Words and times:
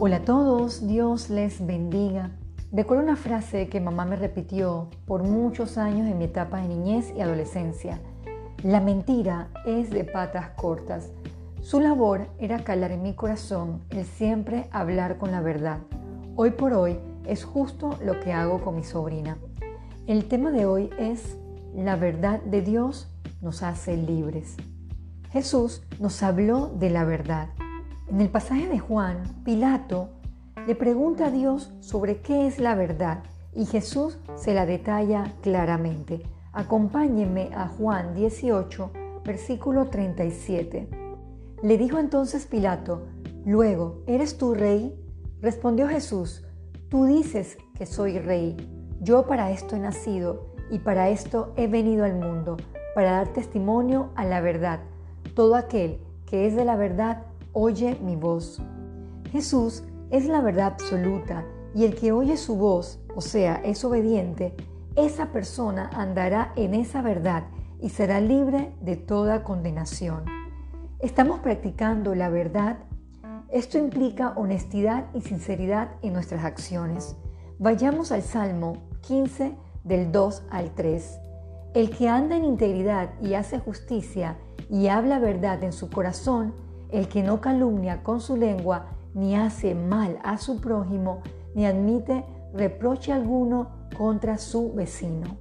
Hola 0.00 0.18
a 0.18 0.24
todos, 0.24 0.86
Dios 0.86 1.28
les 1.28 1.66
bendiga. 1.66 2.30
Recuerdo 2.70 3.02
una 3.02 3.16
frase 3.16 3.68
que 3.68 3.80
mamá 3.80 4.04
me 4.04 4.14
repitió 4.14 4.90
por 5.06 5.24
muchos 5.24 5.76
años 5.76 6.06
en 6.06 6.18
mi 6.18 6.26
etapa 6.26 6.60
de 6.60 6.68
niñez 6.68 7.12
y 7.16 7.20
adolescencia. 7.20 7.98
La 8.62 8.80
mentira 8.80 9.48
es 9.66 9.90
de 9.90 10.04
patas 10.04 10.50
cortas. 10.50 11.10
Su 11.62 11.80
labor 11.80 12.28
era 12.38 12.62
calar 12.62 12.92
en 12.92 13.02
mi 13.02 13.14
corazón 13.16 13.82
el 13.90 14.04
siempre 14.04 14.68
hablar 14.70 15.18
con 15.18 15.32
la 15.32 15.40
verdad. 15.40 15.80
Hoy 16.36 16.52
por 16.52 16.74
hoy 16.74 17.00
es 17.26 17.44
justo 17.44 17.98
lo 18.00 18.20
que 18.20 18.32
hago 18.32 18.60
con 18.60 18.76
mi 18.76 18.84
sobrina. 18.84 19.36
El 20.06 20.28
tema 20.28 20.52
de 20.52 20.64
hoy 20.64 20.90
es 20.96 21.36
la 21.74 21.96
verdad 21.96 22.40
de 22.42 22.62
Dios 22.62 23.08
nos 23.42 23.64
hace 23.64 23.96
libres. 23.96 24.56
Jesús 25.32 25.82
nos 25.98 26.22
habló 26.22 26.68
de 26.68 26.90
la 26.90 27.02
verdad. 27.02 27.48
En 28.10 28.22
el 28.22 28.30
pasaje 28.30 28.66
de 28.68 28.78
Juan, 28.78 29.22
Pilato 29.44 30.08
le 30.66 30.74
pregunta 30.74 31.26
a 31.26 31.30
Dios 31.30 31.70
sobre 31.80 32.22
qué 32.22 32.46
es 32.46 32.58
la 32.58 32.74
verdad 32.74 33.22
y 33.54 33.66
Jesús 33.66 34.18
se 34.34 34.54
la 34.54 34.64
detalla 34.64 35.34
claramente. 35.42 36.22
Acompáñenme 36.54 37.50
a 37.54 37.68
Juan 37.68 38.14
18, 38.14 38.90
versículo 39.26 39.88
37. 39.88 40.88
Le 41.62 41.76
dijo 41.76 41.98
entonces 41.98 42.46
Pilato, 42.46 43.02
luego, 43.44 44.02
¿eres 44.06 44.38
tú 44.38 44.54
rey? 44.54 44.98
Respondió 45.42 45.86
Jesús, 45.86 46.46
tú 46.88 47.04
dices 47.04 47.58
que 47.74 47.84
soy 47.84 48.18
rey. 48.18 48.56
Yo 49.02 49.26
para 49.26 49.50
esto 49.50 49.76
he 49.76 49.80
nacido 49.80 50.54
y 50.70 50.78
para 50.78 51.10
esto 51.10 51.52
he 51.56 51.66
venido 51.66 52.06
al 52.06 52.14
mundo, 52.14 52.56
para 52.94 53.12
dar 53.12 53.28
testimonio 53.34 54.12
a 54.14 54.24
la 54.24 54.40
verdad. 54.40 54.80
Todo 55.34 55.56
aquel 55.56 56.00
que 56.24 56.46
es 56.46 56.56
de 56.56 56.64
la 56.64 56.76
verdad 56.76 57.26
oye 57.52 57.98
mi 58.02 58.16
voz. 58.16 58.60
Jesús 59.30 59.84
es 60.10 60.26
la 60.26 60.40
verdad 60.40 60.66
absoluta 60.66 61.44
y 61.74 61.84
el 61.84 61.94
que 61.94 62.12
oye 62.12 62.36
su 62.36 62.56
voz, 62.56 63.00
o 63.14 63.20
sea, 63.20 63.56
es 63.56 63.84
obediente, 63.84 64.54
esa 64.96 65.32
persona 65.32 65.90
andará 65.94 66.52
en 66.56 66.74
esa 66.74 67.02
verdad 67.02 67.44
y 67.80 67.90
será 67.90 68.20
libre 68.20 68.72
de 68.80 68.96
toda 68.96 69.44
condenación. 69.44 70.24
¿Estamos 70.98 71.40
practicando 71.40 72.14
la 72.14 72.28
verdad? 72.28 72.78
Esto 73.50 73.78
implica 73.78 74.32
honestidad 74.36 75.06
y 75.14 75.20
sinceridad 75.20 75.90
en 76.02 76.12
nuestras 76.12 76.44
acciones. 76.44 77.16
Vayamos 77.58 78.12
al 78.12 78.22
Salmo 78.22 78.88
15 79.02 79.54
del 79.84 80.10
2 80.10 80.42
al 80.50 80.74
3. 80.74 81.20
El 81.74 81.90
que 81.96 82.08
anda 82.08 82.36
en 82.36 82.44
integridad 82.44 83.10
y 83.22 83.34
hace 83.34 83.58
justicia 83.58 84.36
y 84.68 84.88
habla 84.88 85.18
verdad 85.18 85.62
en 85.62 85.72
su 85.72 85.88
corazón, 85.88 86.54
el 86.90 87.08
que 87.08 87.22
no 87.22 87.40
calumnia 87.40 88.02
con 88.02 88.20
su 88.20 88.36
lengua, 88.36 88.86
ni 89.14 89.36
hace 89.36 89.74
mal 89.74 90.18
a 90.22 90.38
su 90.38 90.60
prójimo, 90.60 91.22
ni 91.54 91.66
admite 91.66 92.24
reproche 92.54 93.12
alguno 93.12 93.70
contra 93.96 94.38
su 94.38 94.72
vecino. 94.72 95.38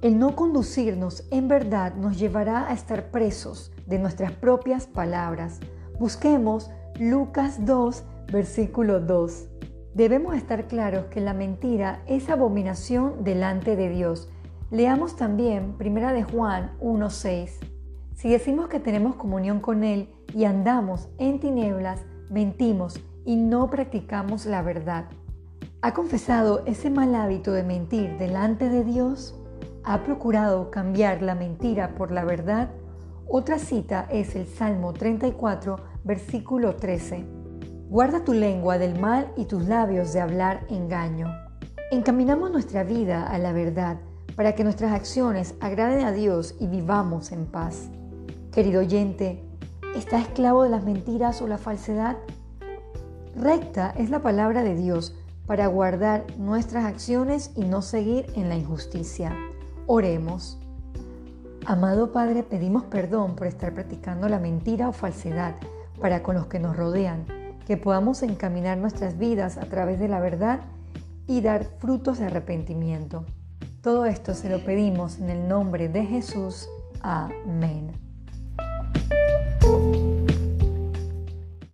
El 0.00 0.18
no 0.18 0.36
conducirnos 0.36 1.26
en 1.30 1.48
verdad 1.48 1.94
nos 1.96 2.18
llevará 2.18 2.68
a 2.68 2.72
estar 2.72 3.10
presos 3.10 3.72
de 3.86 3.98
nuestras 3.98 4.30
propias 4.32 4.86
palabras. 4.86 5.58
Busquemos 5.98 6.70
Lucas 7.00 7.64
2, 7.64 8.04
versículo 8.30 9.00
2. 9.00 9.48
Debemos 9.94 10.36
estar 10.36 10.68
claros 10.68 11.06
que 11.06 11.20
la 11.20 11.34
mentira 11.34 12.02
es 12.06 12.30
abominación 12.30 13.24
delante 13.24 13.74
de 13.74 13.88
Dios. 13.88 14.30
Leamos 14.70 15.16
también 15.16 15.74
1 15.80 16.12
de 16.12 16.22
Juan 16.22 16.76
1:6. 16.80 17.58
Si 18.18 18.28
decimos 18.28 18.66
que 18.66 18.80
tenemos 18.80 19.14
comunión 19.14 19.60
con 19.60 19.84
Él 19.84 20.08
y 20.34 20.42
andamos 20.42 21.08
en 21.18 21.38
tinieblas, 21.38 22.00
mentimos 22.30 23.00
y 23.24 23.36
no 23.36 23.70
practicamos 23.70 24.44
la 24.44 24.60
verdad. 24.60 25.04
¿Ha 25.82 25.94
confesado 25.94 26.64
ese 26.66 26.90
mal 26.90 27.14
hábito 27.14 27.52
de 27.52 27.62
mentir 27.62 28.18
delante 28.18 28.70
de 28.70 28.82
Dios? 28.82 29.38
¿Ha 29.84 30.02
procurado 30.02 30.72
cambiar 30.72 31.22
la 31.22 31.36
mentira 31.36 31.94
por 31.94 32.10
la 32.10 32.24
verdad? 32.24 32.70
Otra 33.28 33.60
cita 33.60 34.08
es 34.10 34.34
el 34.34 34.48
Salmo 34.48 34.92
34, 34.94 35.76
versículo 36.02 36.74
13. 36.74 37.24
Guarda 37.88 38.24
tu 38.24 38.32
lengua 38.32 38.78
del 38.78 38.98
mal 38.98 39.30
y 39.36 39.44
tus 39.44 39.68
labios 39.68 40.12
de 40.12 40.22
hablar 40.22 40.66
engaño. 40.70 41.28
Encaminamos 41.92 42.50
nuestra 42.50 42.82
vida 42.82 43.28
a 43.28 43.38
la 43.38 43.52
verdad 43.52 43.98
para 44.34 44.56
que 44.56 44.64
nuestras 44.64 44.90
acciones 44.90 45.54
agraden 45.60 46.04
a 46.04 46.10
Dios 46.10 46.56
y 46.58 46.66
vivamos 46.66 47.30
en 47.30 47.46
paz. 47.46 47.88
Querido 48.52 48.80
oyente, 48.80 49.44
¿Está 49.98 50.20
esclavo 50.20 50.62
de 50.62 50.68
las 50.68 50.84
mentiras 50.84 51.42
o 51.42 51.48
la 51.48 51.58
falsedad? 51.58 52.18
Recta 53.34 53.90
es 53.98 54.10
la 54.10 54.20
palabra 54.20 54.62
de 54.62 54.76
Dios 54.76 55.16
para 55.46 55.66
guardar 55.66 56.24
nuestras 56.38 56.84
acciones 56.84 57.50
y 57.56 57.64
no 57.64 57.82
seguir 57.82 58.26
en 58.36 58.48
la 58.48 58.56
injusticia. 58.56 59.34
Oremos. 59.86 60.58
Amado 61.66 62.12
Padre, 62.12 62.44
pedimos 62.44 62.84
perdón 62.84 63.34
por 63.34 63.46
estar 63.46 63.74
practicando 63.74 64.28
la 64.28 64.38
mentira 64.38 64.88
o 64.88 64.92
falsedad 64.92 65.56
para 66.00 66.22
con 66.22 66.36
los 66.36 66.46
que 66.46 66.60
nos 66.60 66.76
rodean, 66.76 67.24
que 67.66 67.76
podamos 67.76 68.22
encaminar 68.22 68.78
nuestras 68.78 69.18
vidas 69.18 69.56
a 69.56 69.64
través 69.64 69.98
de 69.98 70.08
la 70.08 70.20
verdad 70.20 70.60
y 71.26 71.40
dar 71.40 71.64
frutos 71.64 72.18
de 72.18 72.26
arrepentimiento. 72.26 73.24
Todo 73.82 74.04
esto 74.04 74.34
se 74.34 74.48
lo 74.48 74.64
pedimos 74.64 75.18
en 75.18 75.30
el 75.30 75.48
nombre 75.48 75.88
de 75.88 76.04
Jesús. 76.04 76.68
Amén. 77.00 78.07